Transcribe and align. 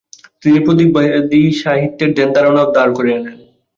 তিনি 0.43 0.59
প্রতীকবাদী 0.65 1.41
সাহিত্যের 1.61 2.09
ধ্যানধারণাও 2.17 2.67
ধার 2.75 2.89
করে 2.97 3.09
আনেন। 3.17 3.37